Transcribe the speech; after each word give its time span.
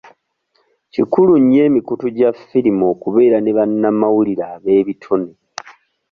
Kikulu 0.93 1.33
nnyo 1.41 1.61
emikutu 1.69 2.05
gya 2.17 2.29
ffirimu 2.37 2.83
okubeera 2.93 3.37
ne 3.41 3.51
bannamawulire 3.57 4.43
abeebitone. 4.55 5.31